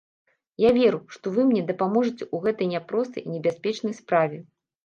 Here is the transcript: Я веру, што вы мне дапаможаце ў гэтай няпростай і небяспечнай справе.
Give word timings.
Я 0.63 0.69
веру, 0.77 0.99
што 1.15 1.33
вы 1.35 1.45
мне 1.51 1.61
дапаможаце 1.69 2.17
ў 2.33 2.37
гэтай 2.47 2.71
няпростай 2.75 3.21
і 3.27 3.35
небяспечнай 3.35 3.93
справе. 4.03 4.37